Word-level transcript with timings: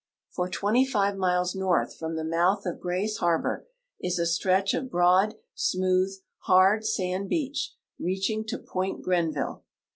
For 0.31 0.49
25 0.49 1.15
miles 1.15 1.53
north 1.53 1.95
from 1.95 2.15
the 2.15 2.23
mouth 2.23 2.65
of 2.65 2.79
Cray's 2.79 3.17
harbor 3.17 3.67
is 3.99 4.17
a 4.17 4.25
stretch 4.25 4.73
of 4.73 4.89
broad, 4.89 5.35
smooth, 5.53 6.11
hard, 6.39 6.83
sand 6.87 7.29
beach 7.29 7.75
reaching 7.99 8.43
to 8.45 8.57
[joint 8.57 9.03
Crenville. 9.05 9.61